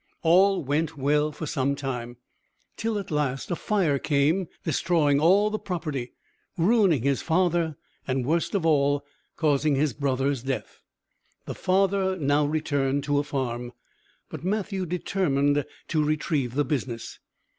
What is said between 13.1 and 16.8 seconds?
a farm, but Mathew determined to retrieve the